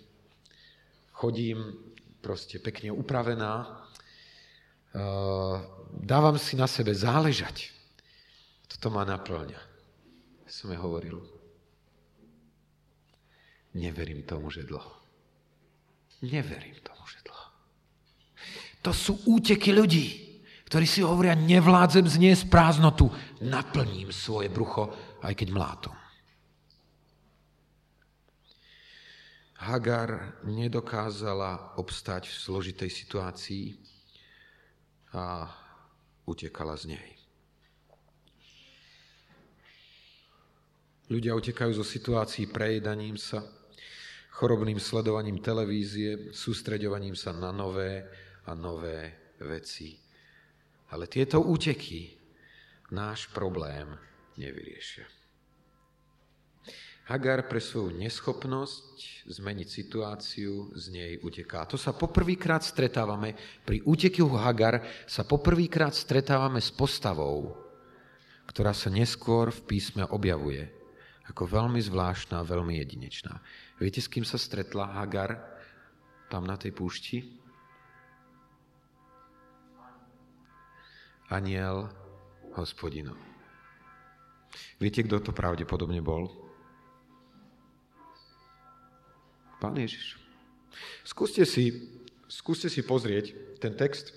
chodím 1.25 1.73
proste 2.21 2.61
pekne 2.61 2.93
upravená, 2.93 3.64
uh, 3.64 5.57
dávam 5.97 6.37
si 6.37 6.52
na 6.52 6.69
sebe 6.69 6.93
záležať. 6.93 7.73
Toto 8.69 8.93
ma 8.93 9.09
naplňa. 9.09 9.61
Som 10.45 10.73
je 10.73 10.78
hovoril. 10.78 11.16
Neverím 13.75 14.23
tomu, 14.28 14.52
že 14.52 14.69
dlho. 14.69 14.93
Neverím 16.28 16.76
tomu, 16.85 17.04
že 17.09 17.19
dlho. 17.25 17.49
To 18.85 18.93
sú 18.93 19.12
úteky 19.25 19.73
ľudí, 19.73 20.07
ktorí 20.69 20.85
si 20.85 21.00
hovoria, 21.00 21.33
nevládzem 21.33 22.04
zniesť 22.04 22.52
prázdnotu, 22.52 23.09
naplním 23.40 24.12
svoje 24.12 24.52
brucho, 24.52 24.93
aj 25.25 25.33
keď 25.33 25.49
mlátom. 25.50 25.97
Hagar 29.55 30.43
nedokázala 30.43 31.79
obstať 31.79 32.27
v 32.27 32.37
zložitej 32.43 32.91
situácii 32.91 33.67
a 35.15 35.47
utekala 36.27 36.75
z 36.75 36.99
nej. 36.99 37.09
Ľudia 41.07 41.37
utekajú 41.37 41.71
zo 41.77 41.87
situácií 41.87 42.49
prejedaním 42.49 43.15
sa, 43.15 43.45
chorobným 44.35 44.81
sledovaním 44.83 45.39
televízie, 45.39 46.35
sústreďovaním 46.35 47.15
sa 47.15 47.31
na 47.31 47.55
nové 47.55 48.09
a 48.49 48.57
nové 48.57 49.15
veci. 49.39 49.95
Ale 50.91 51.07
tieto 51.07 51.45
úteky 51.45 52.17
náš 52.91 53.31
problém 53.31 53.95
nevyriešia. 54.35 55.07
Hagar 57.05 57.45
pre 57.45 57.61
svoju 57.61 58.01
neschopnosť 58.01 59.29
zmeniť 59.29 59.69
situáciu 59.69 60.73
z 60.73 60.85
nej 60.89 61.13
uteká. 61.21 61.69
To 61.69 61.77
sa 61.77 61.93
poprvýkrát 61.93 62.65
stretávame, 62.65 63.37
pri 63.61 63.85
úteku 63.85 64.25
Hagar 64.41 64.81
sa 65.05 65.21
poprvýkrát 65.21 65.93
stretávame 65.93 66.65
s 66.65 66.73
postavou, 66.73 67.61
ktorá 68.49 68.73
sa 68.73 68.89
neskôr 68.89 69.53
v 69.53 69.61
písme 69.69 70.09
objavuje 70.09 70.65
ako 71.29 71.45
veľmi 71.49 71.81
zvláštna, 71.81 72.45
veľmi 72.45 72.81
jedinečná. 72.81 73.41
Viete, 73.81 74.01
s 74.01 74.09
kým 74.09 74.25
sa 74.25 74.41
stretla 74.41 74.97
Hagar 75.01 75.41
tam 76.29 76.45
na 76.45 76.57
tej 76.57 76.73
púšti? 76.73 77.21
Aniel 81.33 81.89
hospodinov. 82.57 83.17
Viete, 84.77 85.01
kto 85.05 85.21
to 85.25 85.33
pravdepodobne 85.33 86.05
bol? 86.05 86.44
Pán 89.61 89.77
Ježiš. 89.79 90.19
Skúste 91.05 91.47
si, 91.47 91.89
skúste 92.27 92.67
si 92.67 92.83
pozrieť 92.83 93.33
ten 93.63 93.75
text. 93.77 94.13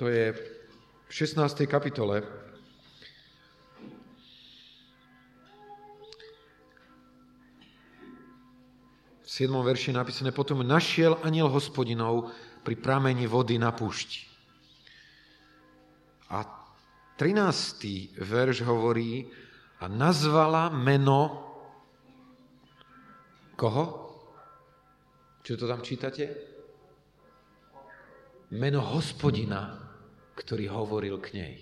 To 0.00 0.08
je 0.08 0.32
v 0.32 1.12
16. 1.12 1.44
kapitole 1.68 2.24
v 9.20 9.28
7. 9.28 9.52
verši 9.52 9.92
napísané, 9.92 10.32
potom 10.32 10.64
našiel 10.64 11.20
aniel 11.22 11.52
hospodinov 11.52 12.32
pri 12.64 12.74
pramení 12.80 13.28
vody 13.28 13.60
na 13.60 13.70
púšti. 13.70 14.26
A 16.30 16.46
13. 17.20 18.16
verš 18.16 18.64
hovorí, 18.64 19.28
a 19.80 19.88
nazvala 19.88 20.68
meno 20.68 21.49
koho? 23.60 23.84
Čo 25.44 25.60
to 25.60 25.68
tam 25.68 25.84
čítate? 25.84 26.24
Meno 28.56 28.80
hospodina, 28.80 29.76
ktorý 30.32 30.72
hovoril 30.72 31.20
k 31.20 31.28
nej. 31.36 31.54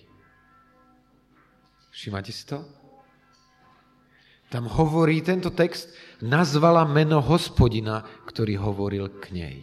Všimáte 1.91 2.31
si 2.31 2.47
to? 2.47 2.63
Tam 4.49 4.65
hovorí 4.65 5.21
tento 5.21 5.53
text, 5.53 5.93
nazvala 6.25 6.87
meno 6.89 7.21
hospodina, 7.21 8.01
ktorý 8.25 8.57
hovoril 8.57 9.13
k 9.19 9.35
nej. 9.35 9.59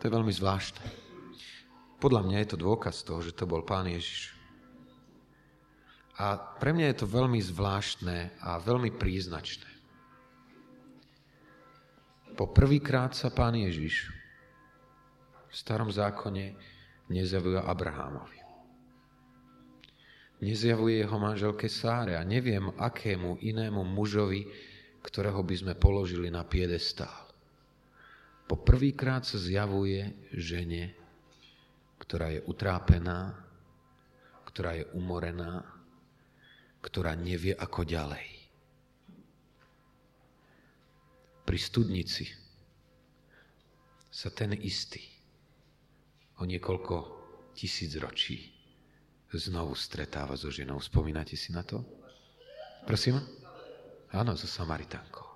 To 0.00 0.08
je 0.08 0.14
veľmi 0.14 0.32
zvláštne. 0.32 0.86
Podľa 2.00 2.22
mňa 2.24 2.36
je 2.40 2.48
to 2.54 2.62
dôkaz 2.62 3.04
toho, 3.04 3.20
že 3.20 3.36
to 3.36 3.44
bol 3.44 3.60
pán 3.60 3.90
Ježiš. 3.90 4.32
A 6.16 6.38
pre 6.38 6.72
mňa 6.72 6.94
je 6.94 6.98
to 7.04 7.10
veľmi 7.10 7.42
zvláštne 7.42 8.32
a 8.40 8.56
veľmi 8.62 8.94
príznačné. 8.96 9.73
Po 12.34 12.50
prvýkrát 12.50 13.14
sa 13.14 13.30
pán 13.30 13.54
Ježiš 13.54 14.10
v 15.50 15.54
starom 15.54 15.86
zákone 15.88 16.58
nezjavuje 17.06 17.62
Abrahámovi 17.62 18.44
nezjavuje 20.44 21.00
jeho 21.00 21.16
manželke 21.16 21.72
Sáre 21.72 22.20
a 22.20 22.22
neviem, 22.26 22.68
akému 22.76 23.40
inému 23.40 23.80
mužovi, 23.80 24.44
ktorého 25.00 25.40
by 25.40 25.54
sme 25.56 25.74
položili 25.76 26.28
na 26.28 26.44
piedestál. 26.44 27.32
Po 28.44 28.60
prvýkrát 28.60 29.24
sa 29.24 29.40
zjavuje 29.40 30.28
žene, 30.36 30.92
ktorá 31.96 32.28
je 32.28 32.44
utrápená, 32.44 33.40
ktorá 34.44 34.76
je 34.76 34.84
umorená, 34.92 35.64
ktorá 36.84 37.16
nevie 37.16 37.56
ako 37.56 37.88
ďalej. 37.88 38.33
Pri 41.44 41.58
studnici 41.60 42.24
sa 44.08 44.32
ten 44.32 44.56
istý 44.56 45.00
o 46.40 46.48
niekoľko 46.48 46.94
tisíc 47.54 47.94
ročí 48.00 48.54
znovu 49.34 49.74
stretáva 49.74 50.38
so 50.38 50.50
ženou. 50.50 50.78
Spomínate 50.78 51.34
si 51.34 51.50
na 51.50 51.66
to? 51.66 51.82
Prosím? 52.86 53.18
Áno, 54.14 54.38
so 54.38 54.46
Samaritánkou. 54.46 55.26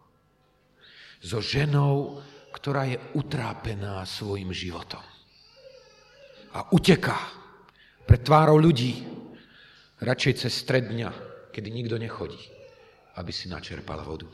So 1.19 1.43
ženou, 1.43 2.23
ktorá 2.55 2.87
je 2.87 2.99
utrápená 3.19 3.99
svojim 4.07 4.55
životom. 4.55 5.03
A 6.55 6.71
uteká 6.71 7.19
pred 8.07 8.23
tvárou 8.23 8.57
ľudí, 8.57 9.05
radšej 9.99 10.47
cez 10.47 10.53
stred 10.55 10.87
dňa, 10.89 11.11
kedy 11.51 11.69
nikto 11.75 11.99
nechodí, 11.99 12.39
aby 13.19 13.35
si 13.35 13.51
načerpala 13.51 14.07
vodu. 14.07 14.31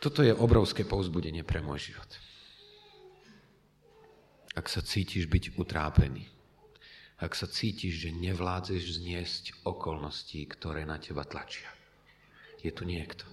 Toto 0.00 0.20
je 0.20 0.32
obrovské 0.32 0.84
povzbudenie 0.84 1.40
pre 1.42 1.64
môj 1.64 1.92
život. 1.92 2.10
Ak 4.56 4.68
sa 4.72 4.80
cítiš 4.80 5.28
byť 5.28 5.56
utrápený, 5.60 6.24
ak 7.16 7.32
sa 7.32 7.48
cítiš, 7.48 8.08
že 8.08 8.10
nevládzeš 8.12 9.00
zniesť 9.00 9.44
okolností, 9.64 10.44
ktoré 10.52 10.84
na 10.84 11.00
teba 11.00 11.24
tlačia. 11.24 11.68
Je 12.60 12.68
tu 12.72 12.84
niekto, 12.84 13.24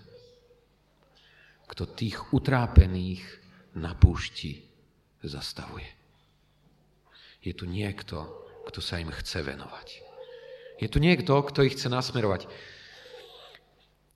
kto 1.68 1.84
tých 1.92 2.32
utrápených 2.32 3.24
na 3.76 3.92
púšti 3.96 4.64
zastavuje. 5.24 5.88
Je 7.44 7.52
tu 7.52 7.68
niekto, 7.68 8.24
kto 8.68 8.80
sa 8.80 9.04
im 9.04 9.12
chce 9.12 9.44
venovať. 9.44 9.88
Je 10.80 10.88
tu 10.88 11.04
niekto, 11.04 11.36
kto 11.44 11.68
ich 11.68 11.76
chce 11.76 11.92
nasmerovať. 11.92 12.48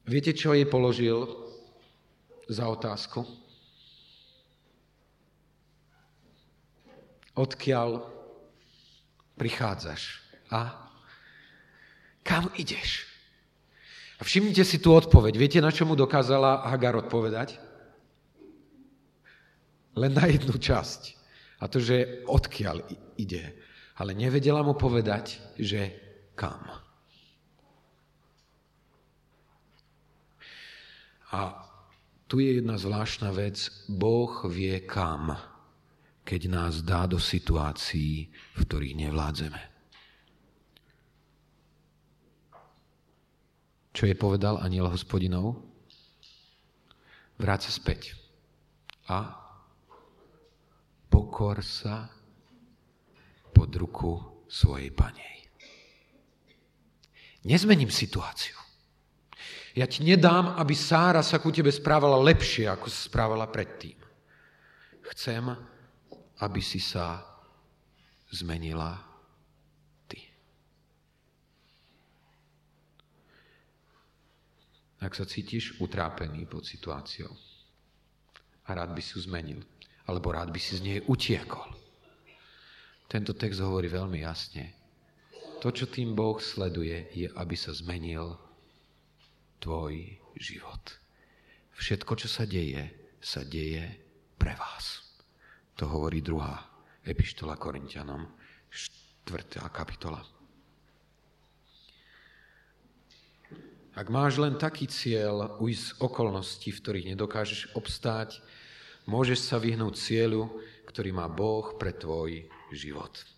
Viete, 0.07 0.31
čo 0.31 0.55
jej 0.55 0.63
položil 0.63 1.46
za 2.47 2.65
otázku? 2.67 3.27
Odkiaľ 7.37 8.01
prichádzaš 9.37 10.25
a 10.49 10.89
kam 12.25 12.49
ideš? 12.57 13.05
A 14.17 14.25
všimnite 14.25 14.65
si 14.65 14.81
tú 14.81 14.97
odpoveď. 14.97 15.37
Viete, 15.37 15.59
na 15.61 15.69
čo 15.69 15.85
dokázala 15.85 16.65
Hagar 16.65 16.97
odpovedať? 16.97 17.61
Len 19.93 20.09
na 20.09 20.25
jednu 20.25 20.57
časť. 20.57 21.13
A 21.61 21.69
to, 21.69 21.77
že 21.77 22.25
odkiaľ 22.25 22.81
ide. 23.17 23.53
Ale 23.97 24.17
nevedela 24.17 24.65
mu 24.65 24.73
povedať, 24.73 25.37
že 25.57 25.93
kam. 26.33 26.65
A 31.33 31.66
tu 32.27 32.43
je 32.43 32.59
jedna 32.59 32.75
zvláštna 32.75 33.31
vec. 33.31 33.71
Boh 33.87 34.31
vie 34.51 34.83
kam 34.83 35.35
keď 36.27 36.41
nás 36.51 36.83
dá 36.83 37.07
do 37.07 37.15
situácií, 37.15 38.27
v 38.27 38.59
ktorých 38.59 38.99
nevládzeme. 39.07 39.61
Čo 43.95 44.03
je 44.11 44.15
povedal 44.19 44.59
aniel 44.59 44.91
hospodinov? 44.91 45.55
Vráť 47.39 47.71
sa 47.71 47.79
späť 47.79 48.19
a 49.07 49.39
pokor 51.07 51.63
sa 51.63 52.11
pod 53.55 53.71
ruku 53.79 54.19
svojej 54.51 54.91
panej. 54.91 55.47
Nezmením 57.47 57.87
situáciu. 57.87 58.66
Ja 59.77 59.85
ti 59.85 60.01
nedám, 60.01 60.57
aby 60.57 60.73
Sára 60.73 61.21
sa 61.21 61.37
ku 61.37 61.53
tebe 61.53 61.69
správala 61.69 62.17
lepšie, 62.17 62.65
ako 62.65 62.89
sa 62.89 62.97
správala 63.05 63.45
predtým. 63.45 63.93
Chcem, 65.13 65.53
aby 66.41 66.61
si 66.65 66.81
sa 66.81 67.21
zmenila 68.33 68.97
ty. 70.09 70.17
Ak 74.97 75.13
sa 75.13 75.29
cítiš 75.29 75.77
utrápený 75.77 76.49
pod 76.49 76.65
situáciou 76.65 77.29
a 78.65 78.69
rád 78.73 78.97
by 78.97 79.01
si 79.05 79.13
ju 79.13 79.29
zmenil 79.29 79.61
alebo 80.09 80.33
rád 80.33 80.49
by 80.49 80.57
si 80.57 80.73
z 80.73 80.81
nej 80.81 80.99
utiekol. 81.05 81.69
Tento 83.05 83.37
text 83.37 83.61
hovorí 83.61 83.93
veľmi 83.93 84.25
jasne. 84.25 84.73
To, 85.61 85.69
čo 85.69 85.85
tým 85.85 86.17
Boh 86.17 86.41
sleduje, 86.41 87.13
je, 87.13 87.29
aby 87.29 87.53
sa 87.53 87.77
zmenil 87.77 88.46
tvoj 89.59 90.17
život. 90.37 90.83
Všetko, 91.77 92.13
čo 92.17 92.27
sa 92.29 92.45
deje, 92.49 93.13
sa 93.21 93.45
deje 93.45 93.85
pre 94.37 94.53
vás. 94.57 95.13
To 95.77 95.85
hovorí 95.85 96.25
druhá 96.25 96.65
epištola 97.05 97.53
Korintianom, 97.55 98.25
4. 99.25 99.61
kapitola. 99.69 100.21
Ak 103.97 104.13
máš 104.13 104.37
len 104.37 104.57
taký 104.61 104.85
cieľ 104.85 105.57
ujsť 105.57 105.81
z 105.81 105.91
okolností, 105.97 106.69
v 106.69 106.81
ktorých 106.81 107.09
nedokážeš 107.17 107.73
obstáť, 107.73 108.41
môžeš 109.09 109.41
sa 109.41 109.57
vyhnúť 109.57 109.97
cieľu, 109.97 110.53
ktorý 110.85 111.13
má 111.17 111.25
Boh 111.25 111.73
pre 111.81 111.93
tvoj 111.93 112.45
život. 112.69 113.36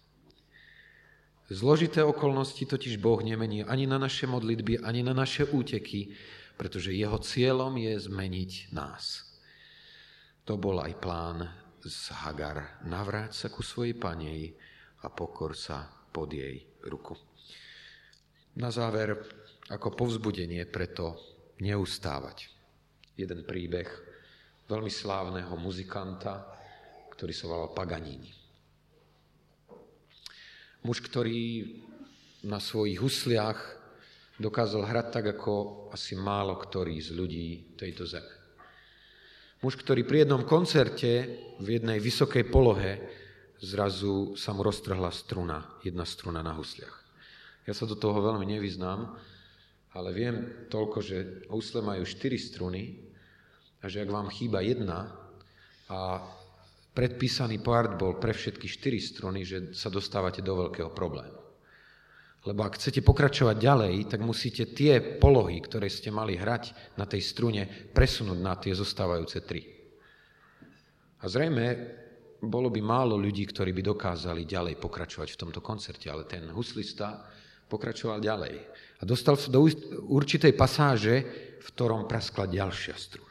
Zložité 1.50 2.06
okolnosti 2.06 2.62
totiž 2.62 3.02
Boh 3.02 3.18
nemení 3.26 3.66
ani 3.66 3.90
na 3.90 3.98
naše 3.98 4.30
modlitby, 4.30 4.86
ani 4.86 5.02
na 5.02 5.18
naše 5.18 5.50
úteky, 5.50 6.14
pretože 6.54 6.94
jeho 6.94 7.18
cieľom 7.18 7.74
je 7.74 7.98
zmeniť 8.06 8.70
nás. 8.70 9.26
To 10.46 10.62
bol 10.62 10.78
aj 10.78 10.94
plán 11.02 11.50
z 11.82 12.14
Hagar. 12.22 12.86
Navráť 12.86 13.34
sa 13.34 13.48
ku 13.50 13.66
svojej 13.66 13.98
panej 13.98 14.54
a 15.02 15.10
pokor 15.10 15.58
sa 15.58 15.90
pod 16.14 16.30
jej 16.30 16.70
ruku. 16.86 17.18
Na 18.62 18.70
záver 18.70 19.18
ako 19.74 19.94
povzbudenie 19.98 20.70
preto 20.70 21.18
neustávať. 21.66 22.50
Jeden 23.18 23.42
príbeh 23.42 23.90
veľmi 24.70 24.92
slávneho 24.94 25.54
muzikanta, 25.58 26.46
ktorý 27.14 27.34
sa 27.34 27.46
volal 27.50 27.74
Paganini. 27.74 28.39
Muž, 30.80 31.04
ktorý 31.04 31.76
na 32.48 32.64
svojich 32.64 33.04
husliach 33.04 33.60
dokázal 34.40 34.88
hrať 34.88 35.08
tak, 35.12 35.26
ako 35.36 35.88
asi 35.92 36.16
málo 36.16 36.56
ktorý 36.56 36.96
z 37.04 37.12
ľudí 37.12 37.76
tejto 37.76 38.08
zeme. 38.08 38.32
Muž, 39.60 39.76
ktorý 39.76 40.08
pri 40.08 40.24
jednom 40.24 40.48
koncerte 40.48 41.12
v 41.60 41.68
jednej 41.68 42.00
vysokej 42.00 42.48
polohe 42.48 43.04
zrazu 43.60 44.40
sa 44.40 44.56
mu 44.56 44.64
roztrhla 44.64 45.12
struna, 45.12 45.68
jedna 45.84 46.08
struna 46.08 46.40
na 46.40 46.56
husliach. 46.56 46.96
Ja 47.68 47.76
sa 47.76 47.84
do 47.84 48.00
toho 48.00 48.16
veľmi 48.24 48.48
nevyznám, 48.48 49.20
ale 49.92 50.10
viem 50.16 50.36
toľko, 50.72 50.98
že 51.04 51.18
husle 51.52 51.84
majú 51.84 52.08
4 52.08 52.40
struny 52.40 53.04
a 53.84 53.92
že 53.92 54.00
ak 54.00 54.16
vám 54.16 54.32
chýba 54.32 54.64
jedna 54.64 55.12
a 55.92 56.24
predpísaný 57.00 57.64
part 57.64 57.96
bol 57.96 58.20
pre 58.20 58.36
všetky 58.36 58.68
4 58.68 59.00
struny, 59.00 59.48
že 59.48 59.72
sa 59.72 59.88
dostávate 59.88 60.44
do 60.44 60.68
veľkého 60.68 60.92
problému. 60.92 61.40
Lebo 62.44 62.68
ak 62.68 62.76
chcete 62.76 63.00
pokračovať 63.00 63.56
ďalej, 63.56 63.96
tak 64.12 64.20
musíte 64.20 64.76
tie 64.76 65.00
polohy, 65.00 65.64
ktoré 65.64 65.88
ste 65.88 66.12
mali 66.12 66.36
hrať 66.36 66.96
na 67.00 67.08
tej 67.08 67.24
strune, 67.24 67.64
presunúť 67.96 68.40
na 68.44 68.60
tie 68.60 68.76
zostávajúce 68.76 69.40
tri. 69.48 69.64
A 71.24 71.32
zrejme 71.32 71.96
bolo 72.44 72.68
by 72.68 72.84
málo 72.84 73.16
ľudí, 73.16 73.48
ktorí 73.48 73.72
by 73.76 73.96
dokázali 73.96 74.44
ďalej 74.44 74.76
pokračovať 74.80 75.36
v 75.36 75.40
tomto 75.40 75.64
koncerte, 75.64 76.12
ale 76.12 76.28
ten 76.28 76.52
huslista 76.52 77.24
pokračoval 77.72 78.20
ďalej. 78.20 78.56
A 79.00 79.04
dostal 79.08 79.40
sa 79.40 79.48
do 79.48 79.64
určitej 80.08 80.52
pasáže, 80.52 81.16
v 81.64 81.68
ktorom 81.76 82.08
praskla 82.12 82.48
ďalšia 82.48 82.96
struna. 82.96 83.29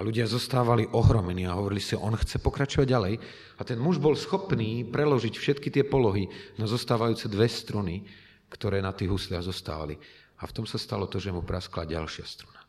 A 0.00 0.06
ľudia 0.06 0.24
zostávali 0.24 0.88
ohromení 0.96 1.44
a 1.44 1.60
hovorili 1.60 1.84
si, 1.84 1.92
on 1.92 2.16
chce 2.16 2.40
pokračovať 2.40 2.88
ďalej. 2.88 3.14
A 3.60 3.62
ten 3.68 3.76
muž 3.76 4.00
bol 4.00 4.16
schopný 4.16 4.80
preložiť 4.88 5.36
všetky 5.36 5.68
tie 5.68 5.84
polohy 5.84 6.24
na 6.56 6.64
zostávajúce 6.64 7.28
dve 7.28 7.44
struny, 7.52 8.08
ktoré 8.48 8.80
na 8.80 8.96
tých 8.96 9.12
husliach 9.12 9.44
zostávali. 9.44 10.00
A 10.40 10.48
v 10.48 10.54
tom 10.56 10.64
sa 10.64 10.80
stalo 10.80 11.04
to, 11.04 11.20
že 11.20 11.28
mu 11.28 11.44
praskla 11.44 11.84
ďalšia 11.84 12.24
struna. 12.24 12.64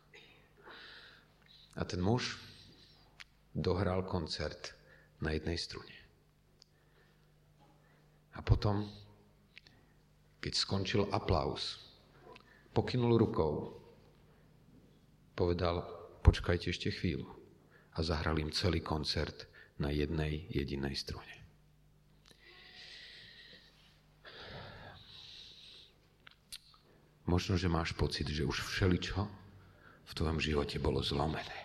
A 1.72 1.88
ten 1.88 2.04
muž 2.04 2.36
dohral 3.56 4.04
koncert 4.04 4.76
na 5.24 5.32
jednej 5.32 5.56
strune. 5.56 5.96
A 8.36 8.44
potom 8.44 8.92
keď 10.42 10.52
skončil 10.58 11.06
aplaus, 11.14 11.78
pokynul 12.74 13.14
rukou, 13.14 13.78
povedal, 15.38 16.01
počkajte 16.22 16.70
ešte 16.70 16.88
chvíľu. 16.94 17.28
A 17.92 18.00
zahral 18.00 18.40
im 18.40 18.48
celý 18.48 18.80
koncert 18.80 19.50
na 19.76 19.92
jednej 19.92 20.48
jedinej 20.48 20.96
strune. 20.96 21.42
Možno, 27.28 27.54
že 27.54 27.70
máš 27.70 27.94
pocit, 27.94 28.26
že 28.26 28.42
už 28.42 28.64
všeličo 28.64 29.20
v 30.08 30.12
tvojom 30.12 30.42
živote 30.42 30.82
bolo 30.82 31.04
zlomené. 31.04 31.58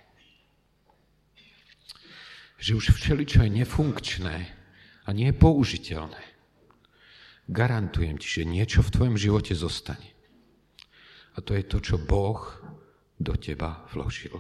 Že 2.62 2.72
už 2.78 2.86
všeličo 2.94 3.42
je 3.46 3.52
nefunkčné 3.64 4.38
a 5.06 5.10
nie 5.16 5.32
je 5.32 5.40
použiteľné. 5.40 6.24
Garantujem 7.48 8.20
ti, 8.20 8.28
že 8.28 8.44
niečo 8.44 8.84
v 8.84 8.94
tvojom 8.94 9.18
živote 9.18 9.56
zostane. 9.56 10.12
A 11.38 11.42
to 11.42 11.56
je 11.56 11.64
to, 11.64 11.80
čo 11.80 11.96
Boh 11.96 12.44
do 13.18 13.34
teba 13.36 13.86
vložil. 13.94 14.34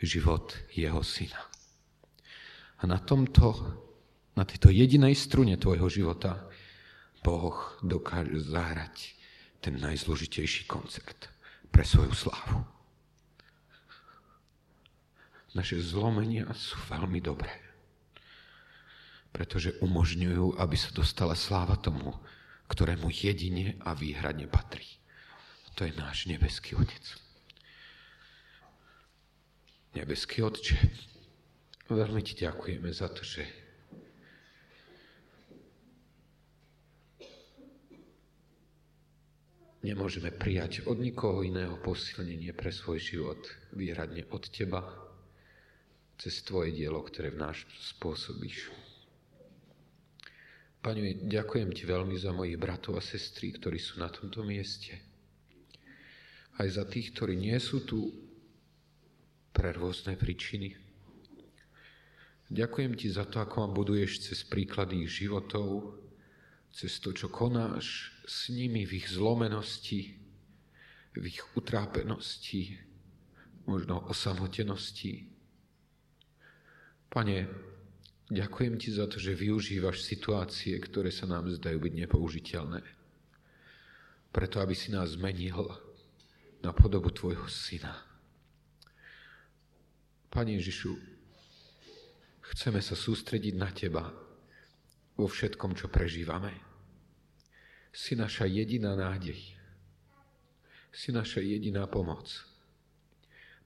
Život 0.00 0.56
jeho 0.72 1.04
syna. 1.04 1.40
A 2.80 2.88
na 2.88 2.96
tomto, 2.96 3.52
na 4.32 4.48
tejto 4.48 4.72
jedinej 4.72 5.12
strune 5.12 5.60
tvojho 5.60 5.92
života 5.92 6.48
Boh 7.20 7.76
dokáže 7.84 8.40
zahrať 8.40 9.12
ten 9.60 9.76
najzložitejší 9.76 10.64
koncert 10.64 11.28
pre 11.68 11.84
svoju 11.84 12.16
slávu. 12.16 12.64
Naše 15.52 15.76
zlomenia 15.84 16.48
sú 16.56 16.80
veľmi 16.88 17.20
dobré 17.20 17.70
pretože 19.30 19.78
umožňujú, 19.78 20.58
aby 20.58 20.76
sa 20.76 20.90
dostala 20.90 21.38
sláva 21.38 21.78
tomu, 21.78 22.14
ktorému 22.70 23.10
jedine 23.10 23.78
a 23.82 23.94
výhradne 23.94 24.50
patrí. 24.50 24.86
To 25.78 25.86
je 25.86 25.94
náš 25.94 26.26
nebeský 26.26 26.74
Otec. 26.74 27.02
Nebeský 29.90 30.46
Otče, 30.46 30.78
veľmi 31.90 32.22
Ti 32.22 32.46
ďakujeme 32.46 32.94
za 32.94 33.10
to, 33.10 33.26
že 33.26 33.42
nemôžeme 39.82 40.30
prijať 40.30 40.86
od 40.86 41.02
nikoho 41.02 41.42
iného 41.42 41.74
posilnenie 41.82 42.54
pre 42.54 42.70
svoj 42.70 43.02
život, 43.02 43.42
výhradne 43.74 44.22
od 44.30 44.46
Teba, 44.46 44.86
cez 46.22 46.38
Tvoje 46.46 46.70
dielo, 46.70 47.02
ktoré 47.02 47.34
v 47.34 47.42
náš 47.42 47.66
spôsobíš. 47.90 48.70
Pane, 50.86 51.26
ďakujem 51.26 51.74
Ti 51.74 51.82
veľmi 51.82 52.14
za 52.14 52.30
mojich 52.30 52.62
bratov 52.62 52.94
a 52.94 53.02
sestry, 53.02 53.58
ktorí 53.58 53.82
sú 53.82 53.98
na 53.98 54.06
tomto 54.06 54.46
mieste. 54.46 54.94
Aj 56.62 56.68
za 56.70 56.86
tých, 56.86 57.10
ktorí 57.10 57.34
nie 57.34 57.58
sú 57.58 57.82
tu 57.82 58.29
pre 59.50 59.74
rôzne 59.74 60.14
príčiny. 60.14 60.76
Ďakujem 62.50 62.98
Ti 62.98 63.08
za 63.14 63.24
to, 63.30 63.38
ako 63.38 63.54
ma 63.62 63.68
buduješ 63.70 64.30
cez 64.30 64.42
príklady 64.42 65.06
ich 65.06 65.22
životov, 65.22 65.94
cez 66.74 66.98
to, 66.98 67.14
čo 67.14 67.30
konáš 67.30 68.10
s 68.26 68.50
nimi 68.50 68.82
v 68.86 69.02
ich 69.02 69.10
zlomenosti, 69.10 70.18
v 71.14 71.24
ich 71.26 71.42
utrápenosti, 71.54 72.78
možno 73.66 74.02
osamotenosti. 74.10 75.30
Pane, 77.10 77.70
Ďakujem 78.30 78.78
ti 78.78 78.94
za 78.94 79.10
to, 79.10 79.18
že 79.18 79.34
využívaš 79.34 80.06
situácie, 80.06 80.78
ktoré 80.78 81.10
sa 81.10 81.26
nám 81.26 81.50
zdajú 81.50 81.82
byť 81.82 81.94
nepoužiteľné. 82.06 82.78
Preto, 84.30 84.62
aby 84.62 84.70
si 84.70 84.94
nás 84.94 85.18
zmenil 85.18 85.66
na 86.62 86.70
podobu 86.70 87.10
tvojho 87.10 87.50
syna. 87.50 88.09
Pane 90.30 90.62
Ježišu, 90.62 90.94
chceme 92.54 92.78
sa 92.78 92.94
sústrediť 92.94 93.54
na 93.58 93.66
teba 93.74 94.14
vo 95.18 95.26
všetkom, 95.26 95.74
čo 95.74 95.90
prežívame. 95.90 96.54
Si 97.90 98.14
naša 98.14 98.46
jediná 98.46 98.94
nádej. 98.94 99.58
Si 100.94 101.10
naša 101.10 101.42
jediná 101.42 101.90
pomoc. 101.90 102.30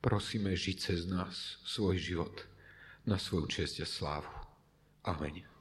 Prosíme, 0.00 0.56
žiť 0.56 0.76
cez 0.80 1.04
nás 1.04 1.60
svoj 1.68 2.00
život 2.00 2.48
na 3.04 3.20
svoju 3.20 3.44
česť 3.60 3.84
a 3.84 3.86
slávu. 3.88 4.32
Amen. 5.04 5.53